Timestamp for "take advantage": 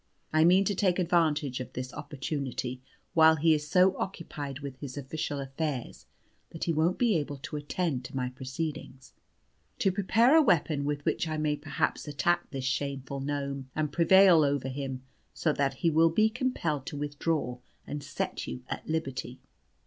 0.73-1.59